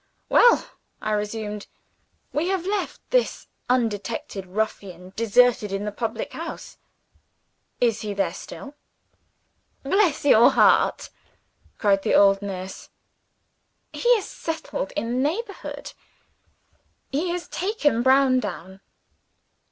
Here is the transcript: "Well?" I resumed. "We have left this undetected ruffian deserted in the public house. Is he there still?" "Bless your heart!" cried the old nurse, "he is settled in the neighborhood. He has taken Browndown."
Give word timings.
"Well?" 0.29 0.67
I 0.99 1.11
resumed. 1.11 1.67
"We 2.33 2.47
have 2.47 2.65
left 2.65 3.01
this 3.11 3.45
undetected 3.69 4.47
ruffian 4.47 5.13
deserted 5.15 5.71
in 5.71 5.85
the 5.85 5.91
public 5.91 6.33
house. 6.33 6.79
Is 7.79 8.01
he 8.01 8.15
there 8.15 8.33
still?" 8.33 8.73
"Bless 9.83 10.25
your 10.25 10.49
heart!" 10.53 11.11
cried 11.77 12.01
the 12.01 12.15
old 12.15 12.41
nurse, 12.41 12.89
"he 13.93 14.09
is 14.17 14.25
settled 14.25 14.91
in 14.93 15.07
the 15.21 15.29
neighborhood. 15.29 15.93
He 17.11 17.29
has 17.29 17.47
taken 17.47 18.01
Browndown." 18.01 18.81